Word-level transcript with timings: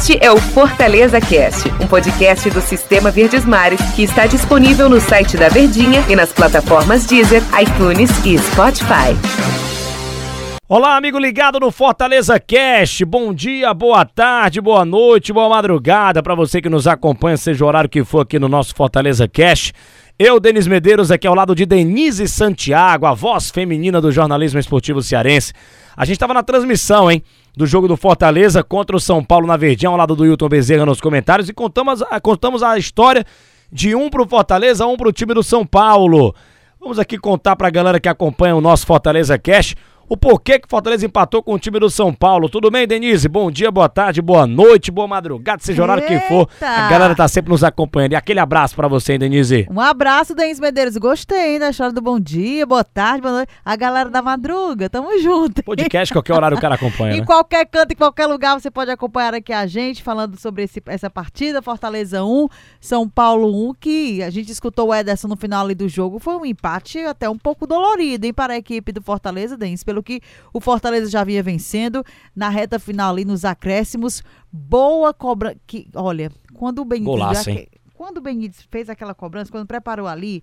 Este 0.00 0.18
é 0.18 0.32
o 0.32 0.38
Fortaleza 0.38 1.20
Cast, 1.20 1.68
um 1.78 1.86
podcast 1.86 2.48
do 2.48 2.62
Sistema 2.62 3.10
Verdes 3.10 3.44
Mares 3.44 3.82
que 3.94 4.02
está 4.02 4.26
disponível 4.26 4.88
no 4.88 4.98
site 4.98 5.36
da 5.36 5.50
Verdinha 5.50 6.02
e 6.08 6.16
nas 6.16 6.32
plataformas 6.32 7.04
Deezer, 7.04 7.42
iTunes 7.60 8.08
e 8.24 8.38
Spotify. 8.38 9.12
Olá, 10.66 10.96
amigo 10.96 11.18
ligado 11.18 11.60
no 11.60 11.70
Fortaleza 11.70 12.40
Cast. 12.40 13.04
Bom 13.04 13.34
dia, 13.34 13.74
boa 13.74 14.06
tarde, 14.06 14.58
boa 14.58 14.86
noite, 14.86 15.34
boa 15.34 15.50
madrugada 15.50 16.22
para 16.22 16.34
você 16.34 16.62
que 16.62 16.70
nos 16.70 16.86
acompanha, 16.86 17.36
seja 17.36 17.62
o 17.62 17.68
horário 17.68 17.90
que 17.90 18.02
for 18.02 18.20
aqui 18.20 18.38
no 18.38 18.48
nosso 18.48 18.74
Fortaleza 18.74 19.28
Cast. 19.28 19.74
Eu, 20.18 20.40
Denis 20.40 20.66
Medeiros, 20.66 21.10
aqui 21.10 21.26
ao 21.26 21.34
lado 21.34 21.54
de 21.54 21.66
Denise 21.66 22.26
Santiago, 22.26 23.04
a 23.04 23.12
voz 23.12 23.50
feminina 23.50 24.00
do 24.00 24.10
jornalismo 24.10 24.58
esportivo 24.58 25.02
cearense. 25.02 25.52
A 25.94 26.06
gente 26.06 26.16
estava 26.16 26.32
na 26.32 26.42
transmissão, 26.42 27.10
hein? 27.10 27.22
Do 27.56 27.66
jogo 27.66 27.88
do 27.88 27.96
Fortaleza 27.96 28.62
contra 28.62 28.96
o 28.96 29.00
São 29.00 29.24
Paulo 29.24 29.46
na 29.46 29.56
Verdinha, 29.56 29.90
ao 29.90 29.96
lado 29.96 30.14
do 30.14 30.24
Hilton 30.24 30.48
Bezerra 30.48 30.86
nos 30.86 31.00
comentários, 31.00 31.48
e 31.48 31.52
contamos, 31.52 32.02
contamos 32.22 32.62
a 32.62 32.78
história 32.78 33.24
de 33.72 33.94
um 33.94 34.08
pro 34.08 34.26
Fortaleza, 34.26 34.86
um 34.86 34.96
pro 34.96 35.12
time 35.12 35.34
do 35.34 35.42
São 35.42 35.66
Paulo. 35.66 36.34
Vamos 36.80 36.98
aqui 36.98 37.18
contar 37.18 37.56
pra 37.56 37.68
galera 37.68 38.00
que 38.00 38.08
acompanha 38.08 38.56
o 38.56 38.60
nosso 38.60 38.86
Fortaleza 38.86 39.38
Cash 39.38 39.74
o 40.10 40.16
porquê 40.16 40.58
que 40.58 40.68
Fortaleza 40.68 41.06
empatou 41.06 41.40
com 41.40 41.54
o 41.54 41.58
time 41.58 41.78
do 41.78 41.88
São 41.88 42.12
Paulo. 42.12 42.48
Tudo 42.48 42.68
bem, 42.68 42.84
Denise? 42.84 43.28
Bom 43.28 43.48
dia, 43.48 43.70
boa 43.70 43.88
tarde, 43.88 44.20
boa 44.20 44.44
noite, 44.44 44.90
boa 44.90 45.06
madrugada, 45.06 45.62
seja 45.62 45.80
o 45.80 45.84
horário 45.84 46.04
que 46.04 46.18
for. 46.26 46.48
A 46.60 46.90
galera 46.90 47.14
tá 47.14 47.28
sempre 47.28 47.52
nos 47.52 47.62
acompanhando. 47.62 48.12
E 48.12 48.16
aquele 48.16 48.40
abraço 48.40 48.74
para 48.74 48.88
você, 48.88 49.12
hein, 49.12 49.20
Denise? 49.20 49.68
Um 49.70 49.80
abraço, 49.80 50.34
Denise 50.34 50.60
Medeiros. 50.60 50.96
Gostei, 50.96 51.52
hein, 51.54 51.58
da 51.60 51.70
história 51.70 51.92
do 51.92 52.02
bom 52.02 52.18
dia, 52.18 52.66
boa 52.66 52.82
tarde, 52.82 53.22
boa 53.22 53.32
noite. 53.34 53.52
A 53.64 53.76
galera 53.76 54.10
da 54.10 54.20
madruga, 54.20 54.90
tamo 54.90 55.16
junto. 55.20 55.62
Podcast, 55.62 56.12
qualquer 56.12 56.34
horário 56.34 56.58
o 56.58 56.60
cara 56.60 56.74
acompanha, 56.74 57.14
Em 57.16 57.20
né? 57.20 57.24
qualquer 57.26 57.64
canto, 57.66 57.92
em 57.92 57.96
qualquer 57.96 58.26
lugar, 58.26 58.60
você 58.60 58.68
pode 58.70 58.90
acompanhar 58.90 59.32
aqui 59.34 59.52
a 59.52 59.64
gente, 59.66 60.02
falando 60.02 60.36
sobre 60.40 60.64
esse- 60.64 60.82
essa 60.86 61.08
partida, 61.08 61.62
Fortaleza 61.62 62.24
1, 62.24 62.48
São 62.80 63.08
Paulo 63.08 63.70
1, 63.70 63.74
que 63.78 64.22
a 64.24 64.30
gente 64.30 64.50
escutou 64.50 64.88
o 64.88 64.94
Ederson 64.94 65.28
no 65.28 65.36
final 65.36 65.64
ali 65.64 65.74
do 65.76 65.88
jogo. 65.88 66.18
Foi 66.18 66.34
um 66.34 66.44
empate 66.44 66.98
até 66.98 67.30
um 67.30 67.38
pouco 67.38 67.64
dolorido, 67.64 68.26
hein, 68.26 68.32
para 68.32 68.54
a 68.54 68.56
equipe 68.56 68.90
do 68.90 69.00
Fortaleza, 69.00 69.56
Denise, 69.56 69.84
pelo 69.84 69.99
que 70.02 70.20
o 70.52 70.60
Fortaleza 70.60 71.10
já 71.10 71.24
vinha 71.24 71.42
vencendo 71.42 72.04
na 72.34 72.48
reta 72.48 72.78
final 72.78 73.12
ali 73.12 73.24
nos 73.24 73.44
acréscimos. 73.44 74.22
Boa 74.52 75.12
cobra 75.12 75.56
que, 75.66 75.88
olha, 75.94 76.30
quando 76.54 76.80
o 76.80 76.84
Benítez 76.84 77.16
Golaço, 77.16 77.50
quando 77.94 78.18
o 78.18 78.20
Benítez 78.20 78.66
fez 78.70 78.88
aquela 78.88 79.14
cobrança, 79.14 79.50
quando 79.50 79.66
preparou 79.66 80.06
ali, 80.06 80.42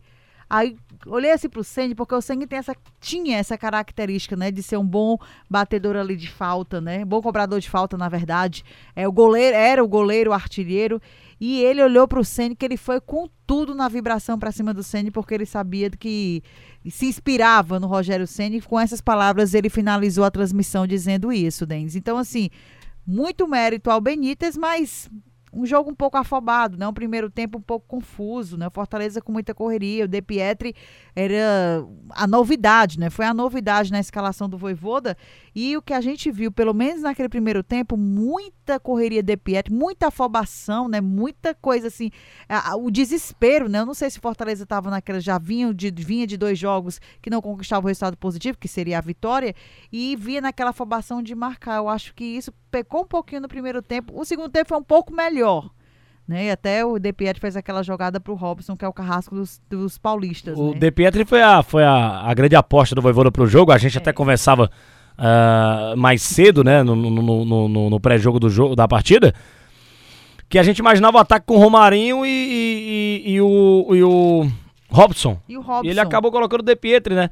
aí 0.50 0.78
olhei 1.06 1.32
assim 1.32 1.50
pro 1.50 1.64
Senni, 1.64 1.94
porque 1.94 2.16
o 2.16 2.22
Senni 2.22 2.48
tem 2.48 2.60
essa, 2.60 2.76
tinha 3.00 3.38
essa 3.38 3.58
característica, 3.58 4.36
né, 4.36 4.52
de 4.52 4.64
ser 4.64 4.78
um 4.78 4.86
bom 4.86 5.18
batedor 5.50 5.96
ali 5.96 6.16
de 6.16 6.30
falta, 6.30 6.80
né, 6.80 7.04
bom 7.04 7.22
cobrador 7.22 7.60
de 7.60 7.70
falta, 7.70 7.98
na 7.98 8.08
verdade. 8.08 8.64
É 8.96 9.08
o 9.08 9.12
goleiro, 9.12 9.56
era 9.56 9.84
o 9.84 9.88
goleiro, 9.88 10.32
o 10.32 10.34
artilheiro, 10.34 11.02
e 11.40 11.62
ele 11.62 11.84
olhou 11.84 12.08
pro 12.08 12.24
Senni 12.24 12.56
que 12.56 12.66
ele 12.66 12.78
foi 12.78 13.00
com 13.00 13.30
tudo 13.46 13.76
na 13.76 13.88
vibração 13.88 14.38
pra 14.38 14.52
cima 14.52 14.74
do 14.74 14.84
Senni, 14.84 15.12
porque 15.12 15.34
ele 15.34 15.46
sabia 15.46 15.90
que 15.90 16.44
se 16.90 17.06
inspirava 17.06 17.80
no 17.80 17.88
Rogério 17.88 18.28
Senni, 18.28 18.58
e 18.58 18.62
com 18.62 18.80
essas 18.80 19.02
palavras 19.02 19.54
ele 19.54 19.70
finalizou 19.70 20.24
a 20.24 20.32
transmissão 20.32 20.88
dizendo 20.88 21.32
isso, 21.32 21.66
Denis. 21.66 21.96
Então, 21.96 22.18
assim, 22.18 22.50
muito 23.06 23.48
mérito 23.48 23.90
ao 23.90 24.02
Benítez, 24.02 24.58
mas 24.58 25.10
um 25.54 25.66
jogo 25.66 25.90
um 25.90 25.96
pouco 25.96 26.18
afobado, 26.18 26.78
né? 26.78 26.88
Um 26.88 26.94
primeiro 26.94 27.30
tempo 27.30 27.58
um 27.58 27.62
pouco 27.62 27.86
confuso, 27.88 28.58
né? 28.58 28.68
O 28.68 28.72
Fortaleza 28.72 29.22
com 29.22 29.32
muita 29.32 29.54
correria, 29.54 30.06
o 30.06 30.08
De 30.08 30.22
Pietri 30.22 30.76
era 31.16 31.84
a 32.12 32.28
novidade, 32.28 33.00
né? 33.00 33.10
Foi 33.10 33.26
a 33.26 33.34
novidade 33.34 33.92
na 33.92 34.00
escalação 34.00 34.50
do 34.50 34.58
Voivoda 34.58 35.18
e 35.56 35.76
o 35.78 35.82
que 35.82 35.94
a 35.94 36.02
gente 36.02 36.30
viu, 36.32 36.52
pelo 36.52 36.74
menos 36.74 37.02
naquele 37.02 37.30
primeiro 37.30 37.64
tempo, 37.64 37.96
muita 38.68 38.80
correria 38.82 39.24
de 39.24 39.38
Pietri, 39.38 39.74
muita 39.74 40.08
afobação, 40.08 40.90
né? 40.90 41.00
Muita 41.00 41.56
coisa 41.56 41.88
assim, 41.88 42.12
o 42.78 42.92
desespero, 42.92 43.70
né? 43.70 43.80
Eu 43.80 43.86
não 43.86 43.94
sei 43.94 44.10
se 44.10 44.20
Fortaleza 44.20 44.64
estava 44.64 44.90
naquela, 44.90 45.22
já 45.22 45.38
vinha 45.38 45.74
de, 45.74 45.90
vinha 45.90 46.28
de 46.28 46.36
dois 46.36 46.60
jogos 46.60 47.00
que 47.22 47.30
não 47.30 47.42
conquistava 47.42 47.86
o 47.86 47.88
resultado 47.88 48.18
positivo, 48.18 48.58
que 48.58 48.68
seria 48.68 48.98
a 48.98 49.02
vitória, 49.02 49.56
e 49.92 50.18
via 50.18 50.42
naquela 50.42 50.72
afobação 50.72 51.24
de 51.24 51.34
marcar. 51.34 51.78
Eu 51.78 51.88
acho 51.88 52.14
que 52.14 52.26
isso 52.26 52.52
pecou 52.70 53.04
um 53.04 53.08
pouquinho 53.08 53.42
no 53.42 53.48
primeiro 53.48 53.82
tempo. 53.82 54.14
O 54.20 54.26
segundo 54.26 54.50
tempo 54.50 54.68
foi 54.68 54.78
um 54.78 54.84
pouco 54.84 55.14
melhor. 55.14 55.70
Né? 56.28 56.48
E 56.48 56.52
até 56.52 56.84
o 56.84 57.00
De 57.00 57.14
Pietri 57.14 57.40
fez 57.40 57.56
aquela 57.56 57.82
jogada 57.82 58.20
pro 58.20 58.34
Robson, 58.34 58.76
que 58.76 58.84
é 58.84 58.88
o 58.88 58.92
carrasco 58.92 59.34
dos, 59.34 59.62
dos 59.70 59.98
paulistas. 59.98 60.58
O 60.60 60.72
né? 60.74 60.80
De 60.80 60.92
Pietri 60.92 61.24
foi, 61.24 61.42
a, 61.42 61.64
foi 61.64 61.86
a, 61.86 62.20
a 62.20 62.34
grande 62.34 62.54
aposta 62.54 62.94
do 62.94 63.02
Voivoda 63.02 63.32
pro 63.32 63.48
jogo. 63.48 63.72
A 63.72 63.78
gente 63.78 63.98
É. 63.98 64.02
até 64.02 64.12
conversava 64.12 64.70
ah, 65.18 65.94
mais 65.98 66.22
cedo, 66.22 66.64
né, 66.64 66.84
no, 66.84 66.96
no- 66.96 67.46
no- 67.68 67.90
no- 67.90 68.00
pré-jogo 68.00 68.40
do 68.40 68.50
jogo 68.50 68.76
da 68.76 68.88
partida, 68.88 69.34
que 70.50 70.58
a 70.60 70.64
gente 70.64 70.80
imaginava 70.80 71.18
o 71.18 71.22
ataque 71.22 71.46
com 71.46 71.56
o 71.56 71.60
Romarinho 71.60 72.26
e, 72.26 72.30
e- 72.30 73.24
e- 73.26 73.32
e 73.34 73.42
o, 73.42 73.88
e 73.96 74.04
o 74.04 74.48
Robson. 74.90 75.38
E 75.50 75.58
o 75.58 75.62
Robson. 75.62 75.90
Ele 75.90 76.00
acabou 76.00 76.32
colocando 76.32 76.62
o 76.62 76.64
De 76.64 76.76
Pietri, 76.76 77.14
né? 77.16 77.30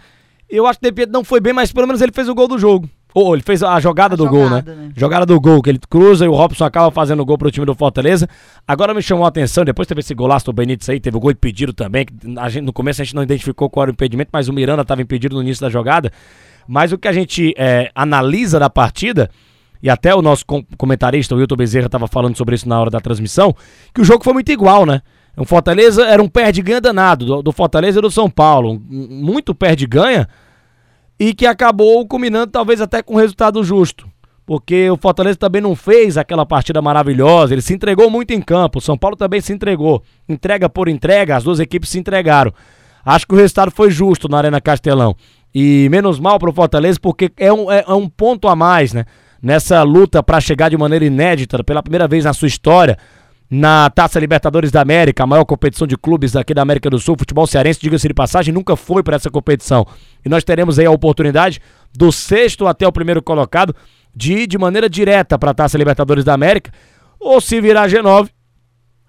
Eu 0.49 0.67
acho 0.67 0.79
que 0.79 0.85
o 0.85 0.89
De 0.91 0.93
Pietri 0.95 1.13
não 1.13 1.23
foi 1.23 1.39
bem, 1.39 1.53
mas 1.53 1.71
pelo 1.71 1.87
menos 1.87 2.01
ele 2.01 2.11
fez 2.11 2.27
o 2.27 2.35
gol 2.35 2.47
do 2.47 2.57
jogo. 2.57 2.89
Ou 3.13 3.33
ele 3.33 3.41
fez 3.41 3.63
a 3.63 3.79
jogada 3.79 4.15
A 4.15 4.17
do 4.17 4.27
gol, 4.27 4.49
né? 4.49 4.57
jogada, 4.57 4.75
né? 4.75 4.91
Jogada 4.93 5.25
do 5.25 5.39
gol, 5.39 5.61
que 5.61 5.69
ele 5.69 5.79
cruza 5.89 6.25
e 6.25 6.27
o 6.27 6.33
Robson 6.33 6.65
acaba 6.65 6.91
fazendo 6.91 7.21
o 7.21 7.25
gol 7.25 7.37
pro 7.37 7.49
time 7.49 7.65
do 7.65 7.73
Fortaleza. 7.73 8.27
Agora 8.67 8.93
me 8.93 9.01
chamou 9.01 9.23
a 9.23 9.29
atenção, 9.29 9.63
depois 9.63 9.87
teve 9.87 10.01
esse 10.01 10.13
golaço 10.13 10.45
do 10.47 10.51
Benítez 10.51 10.89
aí, 10.89 10.99
teve 10.99 11.15
o 11.15 11.19
gol 11.21 11.31
impedido 11.31 11.71
também. 11.71 12.05
que 12.05 12.13
A 12.37 12.49
gente, 12.49 12.65
no 12.65 12.73
começo 12.73 13.01
a 13.01 13.05
gente 13.05 13.15
não 13.15 13.23
identificou 13.23 13.69
qual 13.69 13.83
era 13.83 13.91
o 13.91 13.93
impedimento, 13.93 14.29
mas 14.33 14.49
o 14.49 14.53
Miranda 14.53 14.81
estava 14.81 15.01
impedido 15.01 15.33
no 15.37 15.41
início 15.41 15.61
da 15.61 15.69
jogada. 15.69 16.11
Mas 16.67 16.91
o 16.91 16.97
que 16.97 17.07
a 17.07 17.13
gente 17.13 17.53
é, 17.57 17.91
analisa 17.93 18.59
da 18.59 18.69
partida, 18.69 19.29
e 19.81 19.89
até 19.89 20.15
o 20.15 20.21
nosso 20.21 20.45
com- 20.45 20.63
comentarista, 20.77 21.35
o 21.35 21.37
Wilton 21.37 21.55
Bezerra, 21.55 21.85
estava 21.85 22.07
falando 22.07 22.35
sobre 22.35 22.55
isso 22.55 22.67
na 22.67 22.79
hora 22.79 22.89
da 22.89 22.99
transmissão, 22.99 23.55
que 23.93 24.01
o 24.01 24.05
jogo 24.05 24.23
foi 24.23 24.33
muito 24.33 24.51
igual, 24.51 24.85
né? 24.85 25.01
O 25.37 25.45
Fortaleza 25.45 26.05
era 26.05 26.23
um 26.23 26.29
perde-ganha 26.29 26.79
danado, 26.79 27.25
do, 27.25 27.41
do 27.43 27.51
Fortaleza 27.51 27.99
e 27.99 28.01
do 28.01 28.09
São 28.09 28.29
Paulo. 28.29 28.81
Muito 28.89 29.53
perde-ganha 29.53 30.27
e 31.19 31.33
que 31.33 31.45
acabou 31.45 32.05
culminando 32.07 32.47
talvez 32.51 32.79
até 32.79 33.03
com 33.03 33.15
um 33.15 33.17
resultado 33.17 33.63
justo. 33.63 34.07
Porque 34.45 34.89
o 34.89 34.95
Fortaleza 34.95 35.37
também 35.37 35.61
não 35.61 35.75
fez 35.75 36.17
aquela 36.17 36.45
partida 36.45 36.81
maravilhosa, 36.81 37.53
ele 37.53 37.61
se 37.61 37.73
entregou 37.73 38.09
muito 38.09 38.31
em 38.31 38.41
campo, 38.41 38.77
o 38.77 38.81
São 38.81 38.97
Paulo 38.97 39.17
também 39.17 39.41
se 39.41 39.51
entregou. 39.51 40.03
Entrega 40.29 40.69
por 40.69 40.87
entrega, 40.87 41.35
as 41.35 41.43
duas 41.43 41.59
equipes 41.59 41.89
se 41.89 41.99
entregaram. 41.99 42.53
Acho 43.03 43.27
que 43.27 43.33
o 43.33 43.37
resultado 43.37 43.71
foi 43.71 43.91
justo 43.91 44.29
na 44.29 44.37
Arena 44.37 44.61
Castelão. 44.61 45.15
E 45.57 45.87
menos 45.89 46.19
mal 46.19 46.37
pro 46.37 46.51
Fortaleza, 46.51 46.99
porque 47.01 47.31
é 47.37 47.51
um, 47.53 47.71
é, 47.71 47.85
é 47.87 47.93
um 47.93 48.09
ponto 48.09 48.49
a 48.49 48.55
mais, 48.57 48.91
né? 48.91 49.05
Nessa 49.41 49.81
luta 49.83 50.21
para 50.21 50.41
chegar 50.41 50.67
de 50.67 50.77
maneira 50.77 51.05
inédita, 51.05 51.63
pela 51.63 51.81
primeira 51.81 52.09
vez 52.09 52.25
na 52.25 52.33
sua 52.33 52.49
história, 52.49 52.97
na 53.49 53.89
Taça 53.89 54.19
Libertadores 54.19 54.69
da 54.69 54.81
América, 54.81 55.23
a 55.23 55.27
maior 55.27 55.45
competição 55.45 55.87
de 55.87 55.95
clubes 55.95 56.35
aqui 56.35 56.53
da 56.53 56.61
América 56.61 56.89
do 56.89 56.99
Sul. 56.99 57.15
Futebol 57.17 57.47
cearense, 57.47 57.79
diga-se 57.79 58.05
de 58.05 58.13
passagem, 58.13 58.53
nunca 58.53 58.75
foi 58.75 59.01
para 59.01 59.15
essa 59.15 59.29
competição. 59.29 59.87
E 60.25 60.27
nós 60.27 60.43
teremos 60.43 60.77
aí 60.77 60.85
a 60.85 60.91
oportunidade 60.91 61.61
do 61.95 62.11
sexto 62.11 62.67
até 62.67 62.85
o 62.85 62.91
primeiro 62.91 63.23
colocado 63.23 63.73
de 64.13 64.33
ir 64.33 64.47
de 64.47 64.57
maneira 64.57 64.89
direta 64.89 65.39
para 65.39 65.51
a 65.51 65.53
Taça 65.53 65.77
Libertadores 65.77 66.25
da 66.25 66.33
América. 66.33 66.69
Ou 67.17 67.39
se 67.39 67.61
virar 67.61 67.87
G9, 67.87 68.29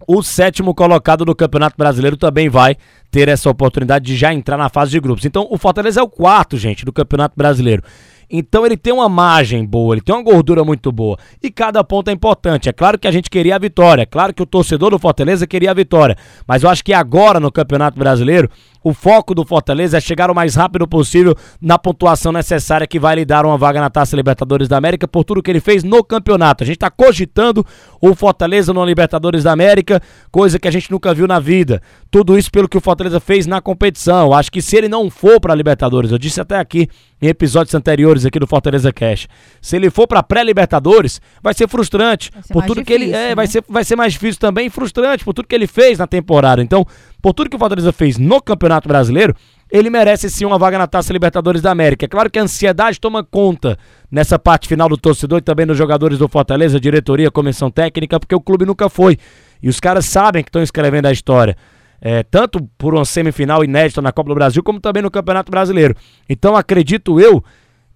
o 0.06 0.22
sétimo 0.22 0.74
colocado 0.74 1.24
do 1.24 1.34
Campeonato 1.34 1.76
Brasileiro 1.76 2.16
também 2.16 2.48
vai 2.48 2.76
ter 3.10 3.28
essa 3.28 3.48
oportunidade 3.48 4.04
de 4.04 4.16
já 4.16 4.32
entrar 4.32 4.56
na 4.56 4.68
fase 4.68 4.90
de 4.90 5.00
grupos. 5.00 5.24
Então, 5.24 5.46
o 5.50 5.56
Fortaleza 5.56 6.00
é 6.00 6.02
o 6.02 6.08
quarto, 6.08 6.56
gente, 6.56 6.84
do 6.84 6.92
Campeonato 6.92 7.34
Brasileiro. 7.36 7.82
Então 8.30 8.66
ele 8.66 8.76
tem 8.76 8.92
uma 8.92 9.08
margem 9.08 9.64
boa, 9.64 9.94
ele 9.94 10.00
tem 10.00 10.14
uma 10.14 10.22
gordura 10.22 10.64
muito 10.64 10.90
boa. 10.90 11.16
E 11.42 11.50
cada 11.50 11.82
ponto 11.84 12.08
é 12.08 12.12
importante. 12.12 12.68
É 12.68 12.72
claro 12.72 12.98
que 12.98 13.06
a 13.06 13.10
gente 13.10 13.30
queria 13.30 13.56
a 13.56 13.58
vitória, 13.58 14.02
é 14.02 14.06
claro 14.06 14.34
que 14.34 14.42
o 14.42 14.46
torcedor 14.46 14.90
do 14.90 14.98
Fortaleza 14.98 15.46
queria 15.46 15.70
a 15.70 15.74
vitória. 15.74 16.16
Mas 16.46 16.62
eu 16.62 16.70
acho 16.70 16.84
que 16.84 16.92
agora 16.92 17.38
no 17.38 17.52
Campeonato 17.52 17.98
Brasileiro, 17.98 18.50
o 18.88 18.94
foco 18.94 19.34
do 19.34 19.44
Fortaleza 19.44 19.96
é 19.98 20.00
chegar 20.00 20.30
o 20.30 20.34
mais 20.34 20.54
rápido 20.54 20.86
possível 20.86 21.34
na 21.60 21.76
pontuação 21.76 22.30
necessária 22.30 22.86
que 22.86 23.00
vai 23.00 23.16
lhe 23.16 23.24
dar 23.24 23.44
uma 23.44 23.58
vaga 23.58 23.80
na 23.80 23.90
Taça 23.90 24.14
Libertadores 24.14 24.68
da 24.68 24.76
América 24.76 25.08
por 25.08 25.24
tudo 25.24 25.42
que 25.42 25.50
ele 25.50 25.58
fez 25.58 25.82
no 25.82 26.04
campeonato. 26.04 26.62
A 26.62 26.66
gente 26.66 26.76
está 26.76 26.88
cogitando 26.88 27.66
o 28.00 28.14
Fortaleza 28.14 28.72
no 28.72 28.84
Libertadores 28.84 29.42
da 29.42 29.50
América, 29.50 30.00
coisa 30.30 30.56
que 30.56 30.68
a 30.68 30.70
gente 30.70 30.88
nunca 30.88 31.12
viu 31.12 31.26
na 31.26 31.40
vida. 31.40 31.82
Tudo 32.12 32.38
isso 32.38 32.48
pelo 32.48 32.68
que 32.68 32.78
o 32.78 32.80
Fortaleza 32.80 33.18
fez 33.18 33.44
na 33.44 33.60
competição. 33.60 34.32
Acho 34.32 34.52
que 34.52 34.62
se 34.62 34.76
ele 34.76 34.88
não 34.88 35.10
for 35.10 35.40
para 35.40 35.52
Libertadores, 35.52 36.12
eu 36.12 36.18
disse 36.18 36.40
até 36.40 36.56
aqui 36.56 36.88
em 37.20 37.26
episódios 37.26 37.74
anteriores 37.74 38.15
aqui 38.24 38.38
do 38.38 38.46
Fortaleza 38.46 38.92
Cash, 38.92 39.28
se 39.60 39.76
ele 39.76 39.90
for 39.90 40.06
para 40.06 40.22
pré-Libertadores, 40.22 41.20
vai 41.42 41.52
ser 41.52 41.68
frustrante 41.68 42.30
Vai 42.32 42.42
ser 42.42 42.52
por 42.52 42.64
tudo 42.64 42.84
que 42.84 42.92
ele 42.92 43.06
difícil, 43.06 43.24
é, 43.24 43.28
né? 43.28 43.34
vai 43.34 43.46
ser 43.46 43.64
vai 43.68 43.84
ser 43.84 43.96
mais 43.96 44.12
difícil 44.12 44.40
também, 44.40 44.66
e 44.66 44.70
frustrante 44.70 45.24
por 45.24 45.34
tudo 45.34 45.48
que 45.48 45.54
ele 45.54 45.66
fez 45.66 45.98
na 45.98 46.06
temporada. 46.06 46.62
Então, 46.62 46.86
por 47.20 47.34
tudo 47.34 47.50
que 47.50 47.56
o 47.56 47.58
Fortaleza 47.58 47.92
fez 47.92 48.18
no 48.18 48.40
Campeonato 48.40 48.88
Brasileiro, 48.88 49.34
ele 49.70 49.90
merece 49.90 50.30
sim 50.30 50.44
uma 50.44 50.58
vaga 50.58 50.78
na 50.78 50.86
Taça 50.86 51.12
Libertadores 51.12 51.60
da 51.60 51.70
América. 51.72 52.04
É 52.04 52.08
claro 52.08 52.30
que 52.30 52.38
a 52.38 52.42
ansiedade 52.42 53.00
toma 53.00 53.24
conta 53.24 53.76
nessa 54.10 54.38
parte 54.38 54.68
final 54.68 54.88
do 54.88 54.96
torcedor 54.96 55.38
e 55.38 55.42
também 55.42 55.66
dos 55.66 55.76
jogadores 55.76 56.18
do 56.18 56.28
Fortaleza, 56.28 56.78
diretoria, 56.78 57.30
comissão 57.30 57.70
técnica, 57.70 58.20
porque 58.20 58.34
o 58.34 58.40
clube 58.40 58.64
nunca 58.64 58.88
foi. 58.88 59.18
E 59.62 59.68
os 59.68 59.80
caras 59.80 60.06
sabem 60.06 60.42
que 60.42 60.48
estão 60.48 60.62
escrevendo 60.62 61.06
a 61.06 61.12
história. 61.12 61.56
É, 62.00 62.22
tanto 62.22 62.62
por 62.78 62.94
uma 62.94 63.04
semifinal 63.04 63.64
inédita 63.64 64.02
na 64.02 64.12
Copa 64.12 64.28
do 64.28 64.34
Brasil, 64.34 64.62
como 64.62 64.78
também 64.78 65.02
no 65.02 65.10
Campeonato 65.10 65.50
Brasileiro. 65.50 65.96
Então 66.28 66.54
acredito 66.54 67.18
eu 67.18 67.42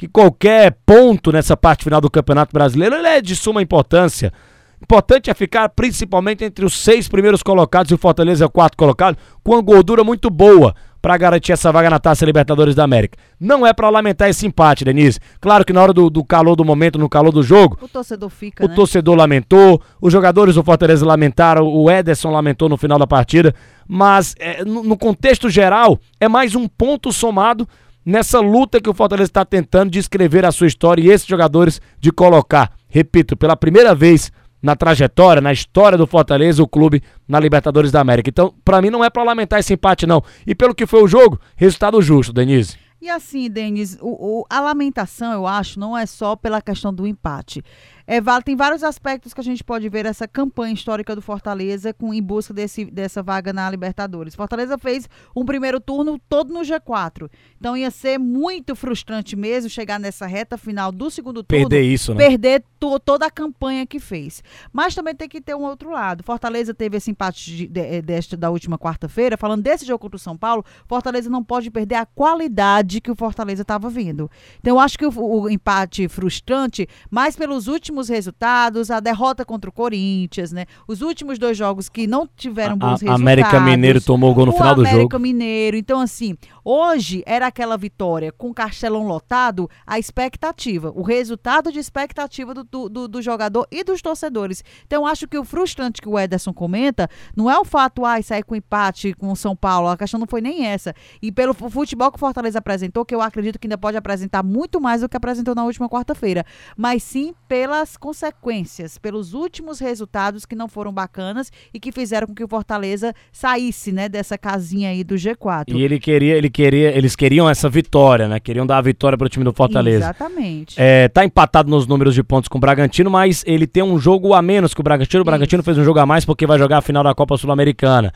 que 0.01 0.09
qualquer 0.09 0.79
ponto 0.87 1.31
nessa 1.31 1.55
parte 1.55 1.85
final 1.85 2.01
do 2.01 2.11
Campeonato 2.11 2.55
Brasileiro 2.55 2.95
é 2.95 3.21
de 3.21 3.37
suma 3.37 3.61
importância. 3.61 4.33
Importante 4.81 5.29
é 5.29 5.35
ficar 5.35 5.69
principalmente 5.69 6.43
entre 6.43 6.65
os 6.65 6.73
seis 6.73 7.07
primeiros 7.07 7.43
colocados 7.43 7.91
e 7.91 7.95
o 7.95 7.99
Fortaleza 7.99 8.43
é 8.43 8.47
o 8.47 8.51
quarto 8.51 8.79
colocado, 8.79 9.19
com 9.45 9.53
uma 9.53 9.61
gordura 9.61 10.03
muito 10.03 10.31
boa 10.31 10.75
para 11.03 11.19
garantir 11.19 11.53
essa 11.53 11.71
vaga 11.71 11.91
na 11.91 11.99
Taça 11.99 12.25
Libertadores 12.25 12.75
da 12.75 12.83
América. 12.83 13.19
Não 13.39 13.67
é 13.67 13.75
para 13.75 13.91
lamentar 13.91 14.31
esse 14.31 14.47
empate, 14.47 14.87
Denise. 14.87 15.21
Claro 15.39 15.67
que 15.67 15.73
na 15.75 15.83
hora 15.83 15.93
do, 15.93 16.09
do, 16.09 16.25
calor 16.25 16.57
do 16.57 16.65
momento, 16.65 16.99
no 16.99 17.07
calor 17.07 17.31
do 17.31 17.43
jogo, 17.43 17.77
o 17.83 17.87
torcedor 17.87 18.31
fica. 18.31 18.65
O 18.65 18.69
né? 18.69 18.75
torcedor 18.75 19.15
lamentou, 19.15 19.83
os 20.01 20.11
jogadores 20.11 20.55
do 20.55 20.65
Fortaleza 20.65 21.05
lamentaram, 21.05 21.67
o 21.67 21.91
Ederson 21.91 22.31
lamentou 22.31 22.71
no 22.71 22.79
final 22.79 22.99
da 22.99 23.07
partida, 23.07 23.55
mas 23.87 24.35
é, 24.39 24.65
no, 24.65 24.83
no 24.83 24.97
contexto 24.97 25.51
geral, 25.51 25.99
é 26.19 26.27
mais 26.27 26.55
um 26.55 26.67
ponto 26.67 27.13
somado 27.13 27.69
nessa 28.05 28.41
luta 28.41 28.81
que 28.81 28.89
o 28.89 28.95
Fortaleza 28.95 29.29
está 29.29 29.45
tentando 29.45 29.91
de 29.91 29.99
escrever 29.99 30.45
a 30.45 30.53
sua 30.53 30.67
história 30.67 31.03
e 31.03 31.11
esses 31.11 31.27
jogadores 31.27 31.81
de 31.99 32.11
colocar, 32.11 32.73
repito, 32.89 33.37
pela 33.37 33.57
primeira 33.57 33.95
vez 33.95 34.33
na 34.63 34.77
trajetória, 34.77 35.41
na 35.41 35.53
história 35.53 35.97
do 35.97 36.07
Fortaleza, 36.07 36.63
o 36.63 36.69
clube 36.69 37.03
na 37.27 37.41
Libertadores 37.41 37.91
da 37.91 38.01
América. 38.01 38.29
Então, 38.29 38.55
para 38.65 38.83
mim 38.83 38.91
não 38.91 39.05
é 39.05 39.09
para 39.09 39.23
lamentar 39.23 39.59
esse 39.59 39.73
empate 39.73 40.07
não. 40.07 40.23
E 40.47 40.55
pelo 40.55 40.75
que 40.75 40.87
foi 40.87 41.03
o 41.03 41.09
jogo, 41.09 41.41
resultado 41.57 42.01
justo, 42.03 42.33
Denise. 42.33 42.77
E 43.01 43.09
assim, 43.09 43.49
Denis, 43.49 43.97
o, 43.99 44.41
o, 44.41 44.47
a 44.51 44.61
lamentação, 44.61 45.33
eu 45.33 45.47
acho, 45.47 45.81
não 45.81 45.97
é 45.97 46.05
só 46.05 46.37
pela 46.37 46.61
questão 46.61 46.93
do 46.93 47.07
empate. 47.07 47.65
É, 48.11 48.21
tem 48.45 48.57
vários 48.57 48.83
aspectos 48.83 49.33
que 49.33 49.41
a 49.41 49.45
gente 49.45 49.63
pode 49.63 49.89
ver 49.89 50.05
essa 50.05 50.27
campanha 50.27 50.75
histórica 50.75 51.15
do 51.15 51.23
Fortaleza 51.23 51.95
com, 51.95 52.13
em 52.13 52.21
busca 52.21 52.53
desse, 52.53 52.85
dessa 52.85 53.23
vaga 53.23 53.53
na 53.53 53.71
Libertadores. 53.71 54.35
Fortaleza 54.35 54.77
fez 54.77 55.09
um 55.35 55.45
primeiro 55.45 55.79
turno 55.79 56.21
todo 56.29 56.53
no 56.53 56.63
G4. 56.63 57.31
Então 57.57 57.77
ia 57.77 57.89
ser 57.89 58.19
muito 58.19 58.75
frustrante 58.75 59.37
mesmo 59.37 59.71
chegar 59.71 60.01
nessa 60.01 60.27
reta 60.27 60.59
final 60.59 60.91
do 60.91 61.09
segundo 61.09 61.45
turno. 61.45 61.69
Perder 61.69 61.85
isso, 61.85 62.13
né? 62.13 62.27
Perder 62.27 62.65
to, 62.81 62.99
toda 62.99 63.27
a 63.27 63.31
campanha 63.31 63.87
que 63.87 64.01
fez. 64.01 64.43
Mas 64.73 64.93
também 64.93 65.15
tem 65.15 65.29
que 65.29 65.41
ter 65.41 65.55
um 65.55 65.63
outro 65.63 65.93
lado. 65.93 66.25
Fortaleza 66.25 66.75
teve 66.75 66.97
esse 66.97 67.13
empate 67.13 67.45
de, 67.45 67.69
de, 67.69 67.81
eh, 67.81 68.03
desta, 68.03 68.37
da 68.37 68.51
última 68.51 68.77
quarta-feira. 68.77 69.37
Falando 69.37 69.63
desse 69.63 69.87
jogo 69.87 70.01
contra 70.01 70.17
o 70.17 70.19
São 70.21 70.37
Paulo, 70.37 70.65
Fortaleza 70.89 71.31
não 71.31 71.45
pode 71.45 71.71
perder 71.71 71.95
a 71.95 72.07
qualidade 72.07 73.01
que 73.01 73.11
o 73.13 73.15
Fortaleza 73.15 73.63
estava 73.63 73.89
vindo. 73.89 74.29
Então 74.59 74.75
eu 74.75 74.81
acho 74.81 74.99
que 74.99 75.07
o, 75.07 75.13
o 75.17 75.49
empate 75.49 76.09
frustrante, 76.09 76.89
mais 77.09 77.37
pelos 77.37 77.69
últimos 77.69 78.00
últimos 78.01 78.09
resultados, 78.09 78.91
a 78.91 79.01
derrota 79.01 79.45
contra 79.45 79.69
o 79.69 79.73
Corinthians, 79.73 80.53
né? 80.53 80.67
Os 80.89 81.03
últimos 81.03 81.39
dois 81.39 81.57
jogos 81.57 81.89
que 81.89 82.07
não 82.07 82.27
tiveram 82.27 82.77
bons 82.77 82.87
a, 82.87 82.91
resultados. 82.91 83.21
América 83.21 83.61
Mineiro 83.61 84.01
tomou 84.01 84.35
gol 84.35 84.47
no 84.47 84.53
final 84.53 84.75
do 84.75 84.83
jogo. 84.83 84.95
América 84.95 85.19
Mineiro. 85.19 85.77
Então, 85.77 86.01
assim, 86.01 86.37
hoje 86.65 87.23
era 87.27 87.47
aquela 87.47 87.77
vitória 87.77 88.33
com 88.33 88.51
o 88.51 88.55
Castelão 88.55 89.07
lotado, 89.07 89.69
a 89.87 89.99
expectativa, 89.99 90.93
o 90.95 91.03
resultado 91.03 91.71
de 91.71 91.79
expectativa 91.79 92.55
do, 92.55 92.89
do, 92.89 93.09
do 93.09 93.23
jogador 93.23 93.67
e 93.71 93.85
dos 93.85 94.01
torcedores. 94.01 94.65
Então, 94.87 95.07
acho 95.07 95.29
que 95.29 95.39
o 95.39 95.45
frustrante 95.45 96.01
que 96.01 96.09
o 96.09 96.19
Ederson 96.19 96.53
comenta 96.53 97.09
não 97.37 97.51
é 97.51 97.59
o 97.59 97.65
fato, 97.65 98.05
ai, 98.05 98.23
sair 98.23 98.43
com 98.43 98.57
empate 98.57 99.13
com 99.15 99.31
o 99.31 99.37
São 99.37 99.55
Paulo. 99.55 99.89
A 99.89 99.97
questão 99.97 100.19
não 100.19 100.27
foi 100.27 100.41
nem 100.41 100.67
essa. 100.67 100.95
E 101.21 101.31
pelo 101.31 101.53
futebol 101.55 102.11
que 102.11 102.17
o 102.17 102.21
Fortaleza 102.21 102.59
apresentou, 102.59 103.05
que 103.05 103.15
eu 103.15 103.21
acredito 103.21 103.59
que 103.59 103.67
ainda 103.67 103.79
pode 103.79 103.97
apresentar 103.97 104.43
muito 104.43 104.81
mais 104.81 105.03
do 105.03 105.09
que 105.09 105.17
apresentou 105.17 105.55
na 105.55 105.65
última 105.65 105.89
quarta-feira, 105.89 106.45
mas 106.77 107.03
sim 107.03 107.35
pelas 107.49 107.90
pelas 107.91 107.97
consequências, 107.97 108.99
pelos 108.99 109.35
últimos 109.35 109.81
resultados 109.81 110.45
que 110.45 110.55
não 110.55 110.69
foram 110.69 110.93
bacanas 110.93 111.51
e 111.73 111.81
que 111.81 111.91
fizeram 111.91 112.27
com 112.27 112.35
que 112.35 112.45
o 112.45 112.49
Fortaleza 112.49 113.15
saísse, 113.33 113.91
né, 113.91 114.09
dessa 114.09 114.37
casinha 114.37 114.91
aí 114.91 115.03
do 115.03 115.15
G4. 115.15 115.65
E 115.69 115.83
ele 115.83 115.99
queria, 115.99 116.37
ele 116.37 116.51
queria, 116.51 116.97
eles 116.97 117.17
queriam 117.17 117.49
essa 117.49 117.69
vitória, 117.69 118.29
né? 118.29 118.39
Queriam 118.39 118.67
dar 118.67 118.79
a 118.79 118.83
vitória 118.83 119.17
para 119.17 119.27
o 119.27 119.29
time 119.29 119.45
do 119.45 119.53
Fortaleza. 119.53 120.05
Exatamente. 120.05 120.75
É, 120.79 121.09
tá 121.09 121.25
empatado 121.25 121.71
nos 121.71 121.87
números 121.87 122.15
de 122.15 122.23
pontos 122.23 122.49
com 122.49 122.59
o 122.59 122.61
Bragantino, 122.61 123.11
mas 123.11 123.43
ele 123.47 123.67
tem 123.67 123.83
um 123.83 123.99
jogo 123.99 124.35
a 124.35 124.43
menos 124.43 124.75
que 124.75 124.81
o 124.81 124.85
Bragantino. 124.85 125.23
O 125.23 125.25
Bragantino 125.25 125.61
Isso. 125.61 125.65
fez 125.65 125.79
um 125.79 125.85
jogo 125.85 125.99
a 125.99 126.07
mais 126.07 126.25
porque 126.25 126.47
vai 126.47 126.59
jogar 126.59 126.79
a 126.79 126.83
final 126.83 127.03
da 127.03 127.15
Copa 127.15 127.37
Sul-Americana 127.37 128.13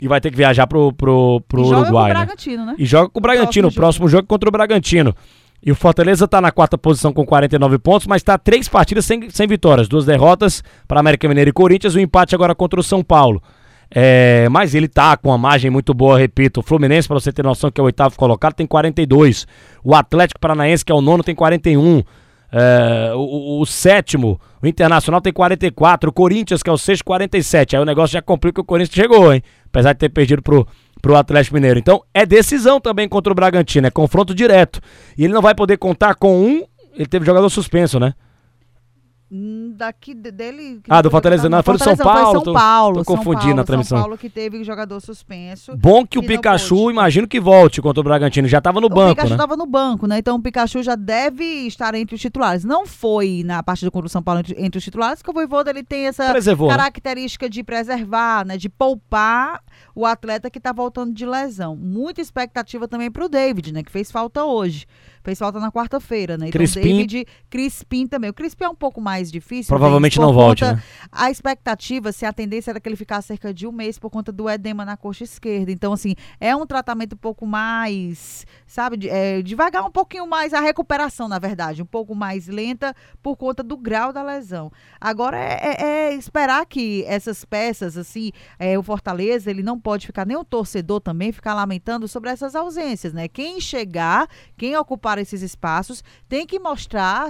e 0.00 0.08
vai 0.08 0.20
ter 0.20 0.30
que 0.30 0.36
viajar 0.36 0.66
pro, 0.66 0.92
pro, 0.92 1.40
pro 1.48 1.62
e 1.62 1.64
Uruguai. 1.64 1.82
Joga 1.82 1.90
com 1.90 1.96
o 1.96 2.02
né? 2.02 2.14
Bragantino, 2.14 2.66
né? 2.66 2.74
E 2.78 2.86
joga 2.86 3.08
com 3.08 3.18
o 3.18 3.22
Bragantino, 3.22 3.68
o 3.68 3.72
próximo, 3.72 3.80
próximo 3.80 4.08
jogo 4.08 4.26
contra 4.26 4.48
o 4.48 4.52
Bragantino. 4.52 5.14
E 5.62 5.72
o 5.72 5.74
Fortaleza 5.74 6.26
está 6.26 6.40
na 6.40 6.52
quarta 6.52 6.78
posição 6.78 7.12
com 7.12 7.24
49 7.24 7.78
pontos, 7.78 8.06
mas 8.06 8.20
está 8.20 8.38
três 8.38 8.68
partidas 8.68 9.04
sem, 9.04 9.28
sem 9.30 9.46
vitórias. 9.46 9.88
Duas 9.88 10.04
derrotas 10.04 10.62
para 10.86 11.00
América 11.00 11.28
Mineiro 11.28 11.50
e 11.50 11.52
Corinthians, 11.52 11.94
o 11.94 11.98
um 11.98 12.00
empate 12.00 12.34
agora 12.34 12.54
contra 12.54 12.78
o 12.78 12.82
São 12.82 13.02
Paulo. 13.02 13.42
É, 13.90 14.48
mas 14.50 14.74
ele 14.74 14.88
tá 14.88 15.16
com 15.16 15.28
uma 15.28 15.38
margem 15.38 15.70
muito 15.70 15.94
boa, 15.94 16.18
repito. 16.18 16.60
O 16.60 16.62
Fluminense, 16.62 17.06
para 17.06 17.18
você 17.18 17.32
ter 17.32 17.44
noção 17.44 17.70
que 17.70 17.80
é 17.80 17.82
o 17.82 17.86
oitavo 17.86 18.16
colocado, 18.16 18.54
tem 18.54 18.66
42. 18.66 19.46
O 19.82 19.94
Atlético 19.94 20.40
Paranaense, 20.40 20.84
que 20.84 20.92
é 20.92 20.94
o 20.94 21.00
nono, 21.00 21.22
tem 21.22 21.34
41. 21.34 22.02
É, 22.52 23.12
o, 23.14 23.60
o, 23.60 23.66
sétimo, 23.66 24.40
o 24.62 24.66
Internacional 24.66 25.20
tem 25.20 25.32
44. 25.32 26.10
O 26.10 26.12
Corinthians, 26.12 26.62
que 26.62 26.70
é 26.70 26.72
o 26.72 26.78
sexto, 26.78 27.04
47. 27.04 27.76
Aí 27.76 27.82
o 27.82 27.86
negócio 27.86 28.14
já 28.14 28.22
complica 28.22 28.60
o 28.60 28.64
Corinthians 28.64 28.94
chegou, 28.94 29.32
hein? 29.32 29.42
Apesar 29.66 29.92
de 29.92 29.98
ter 29.98 30.08
perdido 30.08 30.42
pro 30.42 30.66
pro 31.02 31.14
Atlético 31.14 31.54
Mineiro. 31.54 31.78
Então 31.78 32.02
é 32.12 32.26
decisão 32.26 32.80
também 32.80 33.08
contra 33.08 33.32
o 33.32 33.36
Bragantino, 33.36 33.86
é 33.86 33.90
confronto 33.90 34.34
direto. 34.34 34.80
E 35.16 35.24
ele 35.24 35.32
não 35.32 35.42
vai 35.42 35.54
poder 35.54 35.76
contar 35.76 36.14
com 36.14 36.36
um. 36.36 36.64
Ele 36.94 37.06
teve 37.06 37.24
jogador 37.26 37.48
suspenso, 37.50 38.00
né? 38.00 38.14
Daqui 39.28 40.14
dele. 40.14 40.80
Ah, 40.88 41.02
do 41.02 41.10
Fortaleza, 41.10 41.48
não, 41.48 41.60
foi 41.60 41.76
do 41.76 41.82
São 41.82 41.96
Paulo. 41.96 42.34
Foi 42.34 42.44
São 42.44 42.54
Paulo. 42.54 42.96
Tô, 42.98 43.04
tô 43.04 43.16
confundindo 43.16 43.60
a 43.60 43.64
transmissão. 43.64 43.98
São 43.98 44.04
Paulo 44.04 44.16
que 44.16 44.30
teve 44.30 44.62
jogador 44.62 45.00
suspenso. 45.00 45.76
Bom 45.76 46.06
que 46.06 46.16
o 46.16 46.22
Pikachu, 46.22 46.92
imagino 46.92 47.26
que 47.26 47.40
volte 47.40 47.82
contra 47.82 48.00
o 48.00 48.04
Bragantino. 48.04 48.46
Já 48.46 48.58
estava 48.58 48.80
no 48.80 48.88
banco. 48.88 49.12
O 49.12 49.16
Pikachu 49.16 49.32
estava 49.32 49.56
né? 49.56 49.64
no 49.64 49.66
banco, 49.66 50.06
né? 50.06 50.18
Então 50.18 50.36
o 50.36 50.42
Pikachu 50.42 50.80
já 50.80 50.94
deve 50.94 51.44
estar 51.66 51.92
entre 51.96 52.14
os 52.14 52.20
titulares. 52.20 52.64
Não 52.64 52.86
foi 52.86 53.42
na 53.44 53.64
partida 53.64 53.90
contra 53.90 54.06
o 54.06 54.10
São 54.10 54.22
Paulo 54.22 54.40
entre, 54.40 54.54
entre 54.62 54.78
os 54.78 54.84
titulares, 54.84 55.20
porque 55.20 55.30
o 55.30 55.34
Voivoda 55.34 55.70
ele 55.70 55.82
tem 55.82 56.06
essa 56.06 56.30
Preservou, 56.30 56.68
né? 56.68 56.76
característica 56.76 57.46
né? 57.46 57.50
de 57.50 57.64
preservar, 57.64 58.46
né? 58.46 58.56
De 58.56 58.68
poupar 58.68 59.60
o 59.92 60.06
atleta 60.06 60.48
que 60.48 60.58
está 60.58 60.72
voltando 60.72 61.12
de 61.12 61.26
lesão. 61.26 61.74
Muita 61.74 62.20
expectativa 62.20 62.86
também 62.86 63.10
para 63.10 63.24
o 63.24 63.28
David, 63.28 63.72
né? 63.72 63.82
Que 63.82 63.90
fez 63.90 64.12
falta 64.12 64.44
hoje. 64.44 64.86
Fez 65.26 65.40
falta 65.40 65.58
na 65.58 65.72
quarta-feira, 65.72 66.38
né? 66.38 66.46
Então, 66.46 66.60
Crispim. 66.60 66.82
David, 66.82 67.26
Crispim 67.50 68.06
também. 68.06 68.30
O 68.30 68.32
Crispim 68.32 68.62
é 68.62 68.68
um 68.68 68.76
pouco 68.76 69.00
mais 69.00 69.28
difícil. 69.28 69.68
Provavelmente 69.68 70.20
não 70.20 70.32
volte, 70.32 70.62
né? 70.62 70.80
A 71.10 71.32
expectativa, 71.32 72.12
se 72.12 72.24
a 72.24 72.32
tendência 72.32 72.70
era 72.70 72.78
que 72.78 72.88
ele 72.88 72.94
ficasse 72.94 73.26
cerca 73.26 73.52
de 73.52 73.66
um 73.66 73.72
mês 73.72 73.98
por 73.98 74.08
conta 74.08 74.30
do 74.30 74.48
edema 74.48 74.84
na 74.84 74.96
coxa 74.96 75.24
esquerda. 75.24 75.72
Então, 75.72 75.92
assim, 75.92 76.14
é 76.38 76.54
um 76.54 76.64
tratamento 76.64 77.14
um 77.14 77.18
pouco 77.18 77.44
mais, 77.44 78.46
sabe, 78.68 79.08
é, 79.08 79.42
devagar 79.42 79.84
um 79.84 79.90
pouquinho 79.90 80.28
mais 80.28 80.54
a 80.54 80.60
recuperação, 80.60 81.26
na 81.26 81.40
verdade, 81.40 81.82
um 81.82 81.86
pouco 81.86 82.14
mais 82.14 82.46
lenta 82.46 82.94
por 83.20 83.36
conta 83.36 83.64
do 83.64 83.76
grau 83.76 84.12
da 84.12 84.22
lesão. 84.22 84.70
Agora 85.00 85.36
é, 85.36 85.58
é, 85.60 85.82
é 85.82 86.14
esperar 86.14 86.64
que 86.66 87.02
essas 87.08 87.44
peças, 87.44 87.96
assim, 87.96 88.30
é, 88.60 88.78
o 88.78 88.82
Fortaleza, 88.84 89.50
ele 89.50 89.64
não 89.64 89.80
pode 89.80 90.06
ficar, 90.06 90.24
nem 90.24 90.36
o 90.36 90.44
torcedor 90.44 91.00
também, 91.00 91.32
ficar 91.32 91.52
lamentando 91.52 92.06
sobre 92.06 92.30
essas 92.30 92.54
ausências, 92.54 93.12
né? 93.12 93.26
Quem 93.26 93.60
chegar, 93.60 94.28
quem 94.56 94.76
ocupar 94.76 95.15
ocupar 95.16 95.18
esses 95.18 95.42
espaços, 95.42 96.04
tem 96.28 96.46
que 96.46 96.58
mostrar, 96.58 97.28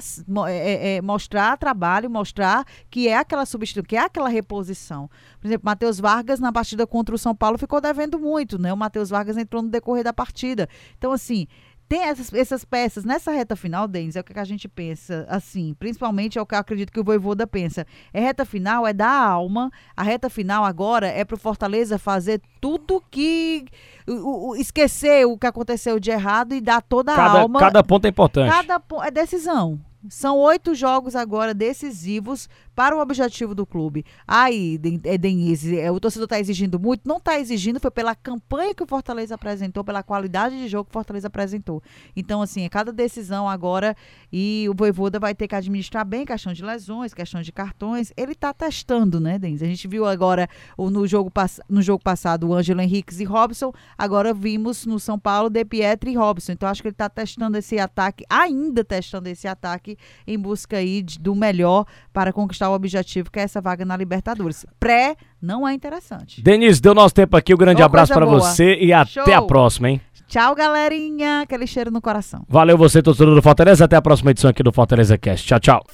é, 0.48 0.52
é, 0.52 0.96
é, 0.96 1.02
mostrar 1.02 1.56
trabalho, 1.56 2.10
mostrar 2.10 2.64
que 2.90 3.08
é 3.08 3.16
aquela 3.16 3.46
substituição, 3.46 3.88
que 3.88 3.96
é 3.96 4.00
aquela 4.00 4.28
reposição. 4.28 5.08
Por 5.40 5.46
exemplo, 5.46 5.64
Matheus 5.64 6.00
Vargas 6.00 6.40
na 6.40 6.52
partida 6.52 6.86
contra 6.86 7.14
o 7.14 7.18
São 7.18 7.34
Paulo 7.34 7.58
ficou 7.58 7.80
devendo 7.80 8.18
muito, 8.18 8.58
né? 8.58 8.72
O 8.72 8.76
Matheus 8.76 9.10
Vargas 9.10 9.36
entrou 9.36 9.62
no 9.62 9.68
decorrer 9.68 10.04
da 10.04 10.12
partida. 10.12 10.68
Então, 10.98 11.12
assim, 11.12 11.46
tem 11.88 12.02
essas, 12.02 12.32
essas 12.32 12.64
peças 12.64 13.04
nessa 13.04 13.30
reta 13.30 13.54
final, 13.54 13.86
Denis, 13.86 14.16
é 14.16 14.20
o 14.20 14.24
que 14.24 14.38
a 14.38 14.44
gente 14.44 14.68
pensa, 14.68 15.24
assim, 15.28 15.74
principalmente 15.78 16.38
é 16.38 16.42
o 16.42 16.46
que 16.46 16.54
eu 16.54 16.58
acredito 16.58 16.92
que 16.92 16.98
o 16.98 17.04
Voivoda 17.04 17.46
pensa. 17.46 17.86
É 18.12 18.20
reta 18.20 18.44
final, 18.44 18.86
é 18.86 18.92
da 18.92 19.08
alma. 19.08 19.70
A 19.96 20.02
reta 20.02 20.28
final 20.28 20.64
agora 20.64 21.06
é 21.06 21.24
pro 21.24 21.36
Fortaleza 21.36 21.98
fazer 21.98 22.40
tudo 22.60 23.02
que. 23.10 23.66
O, 24.06 24.50
o, 24.50 24.56
esquecer 24.56 25.26
o 25.26 25.38
que 25.38 25.46
aconteceu 25.46 26.00
de 26.00 26.10
errado 26.10 26.54
e 26.54 26.60
dar 26.60 26.82
toda 26.82 27.12
a 27.12 27.16
cada, 27.16 27.40
alma. 27.40 27.60
Cada 27.60 27.82
ponto 27.84 28.04
é 28.04 28.08
importante. 28.08 28.50
Cada 28.50 28.80
ponto 28.80 29.02
é 29.04 29.10
decisão. 29.10 29.80
São 30.08 30.38
oito 30.38 30.74
jogos 30.74 31.16
agora 31.16 31.54
decisivos 31.54 32.48
para 32.74 32.94
o 32.94 33.00
objetivo 33.00 33.54
do 33.54 33.64
clube. 33.64 34.04
Aí, 34.26 34.78
é, 35.04 35.16
Denise, 35.16 35.78
é, 35.78 35.90
o 35.90 35.98
torcedor 35.98 36.24
está 36.24 36.38
exigindo 36.38 36.78
muito? 36.78 37.08
Não 37.08 37.16
está 37.16 37.40
exigindo, 37.40 37.80
foi 37.80 37.90
pela 37.90 38.14
campanha 38.14 38.74
que 38.74 38.82
o 38.82 38.86
Fortaleza 38.86 39.34
apresentou, 39.34 39.82
pela 39.82 40.02
qualidade 40.02 40.58
de 40.58 40.68
jogo 40.68 40.84
que 40.84 40.90
o 40.90 40.92
Fortaleza 40.92 41.28
apresentou. 41.28 41.82
Então, 42.14 42.42
assim, 42.42 42.64
é 42.64 42.68
cada 42.68 42.92
decisão 42.92 43.48
agora 43.48 43.96
e 44.30 44.66
o 44.68 44.74
Voivoda 44.74 45.18
vai 45.18 45.34
ter 45.34 45.48
que 45.48 45.54
administrar 45.54 46.04
bem 46.04 46.26
questão 46.26 46.52
de 46.52 46.62
lesões, 46.62 47.14
questão 47.14 47.40
de 47.40 47.50
cartões. 47.50 48.12
Ele 48.16 48.32
está 48.32 48.52
testando, 48.52 49.18
né, 49.18 49.38
Denise? 49.38 49.64
A 49.64 49.68
gente 49.68 49.88
viu 49.88 50.04
agora 50.04 50.48
no 50.76 51.06
jogo, 51.06 51.32
no 51.68 51.80
jogo 51.80 52.02
passado 52.04 52.48
o 52.48 52.54
Ângelo 52.54 52.82
Henriques 52.82 53.20
e 53.20 53.24
Robson, 53.24 53.72
agora 53.96 54.34
vimos 54.34 54.84
no 54.84 55.00
São 55.00 55.18
Paulo 55.18 55.48
De 55.48 55.64
Pietri 55.64 56.12
e 56.12 56.14
Robson. 56.14 56.52
Então, 56.52 56.68
acho 56.68 56.82
que 56.82 56.88
ele 56.88 56.94
está 56.94 57.08
testando 57.08 57.56
esse 57.56 57.78
ataque, 57.78 58.24
ainda 58.28 58.84
testando 58.84 59.28
esse 59.30 59.48
ataque 59.48 59.95
em 60.26 60.38
busca 60.38 60.76
aí 60.76 61.02
de, 61.02 61.18
do 61.18 61.34
melhor 61.34 61.84
para 62.12 62.32
conquistar 62.32 62.70
o 62.70 62.74
objetivo, 62.74 63.30
que 63.30 63.38
é 63.38 63.42
essa 63.42 63.60
vaga 63.60 63.84
na 63.84 63.96
Libertadores. 63.96 64.66
Pré 64.78 65.16
não 65.40 65.66
é 65.66 65.74
interessante. 65.74 66.42
Denise, 66.42 66.80
deu 66.80 66.94
nosso 66.94 67.14
tempo 67.14 67.36
aqui. 67.36 67.54
Um 67.54 67.58
grande 67.58 67.82
oh, 67.82 67.86
abraço 67.86 68.12
para 68.12 68.26
você 68.26 68.74
e 68.74 68.88
Show. 69.06 69.22
até 69.22 69.34
a 69.34 69.42
próxima, 69.42 69.90
hein? 69.90 70.00
Tchau, 70.28 70.54
galerinha. 70.54 71.42
Aquele 71.42 71.66
cheiro 71.66 71.90
no 71.90 72.00
coração. 72.00 72.44
Valeu 72.48 72.76
você, 72.76 73.02
torcedor 73.02 73.34
do 73.34 73.42
Fortaleza. 73.42 73.84
Até 73.84 73.96
a 73.96 74.02
próxima 74.02 74.32
edição 74.32 74.50
aqui 74.50 74.62
do 74.62 74.72
Fortaleza 74.72 75.16
Cast. 75.16 75.46
Tchau, 75.46 75.60
tchau. 75.60 75.84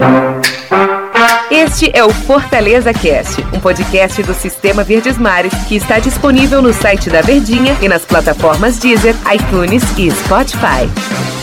Este 1.50 1.90
é 1.94 2.02
o 2.02 2.10
Fortaleza 2.10 2.94
Cast, 2.94 3.42
um 3.54 3.60
podcast 3.60 4.22
do 4.22 4.32
Sistema 4.32 4.82
Verdes 4.82 5.18
Mares 5.18 5.52
que 5.68 5.76
está 5.76 5.98
disponível 5.98 6.62
no 6.62 6.72
site 6.72 7.10
da 7.10 7.20
Verdinha 7.20 7.76
e 7.82 7.88
nas 7.88 8.04
plataformas 8.06 8.78
Deezer, 8.78 9.14
iTunes 9.32 9.82
e 9.98 10.10
Spotify. 10.10 11.41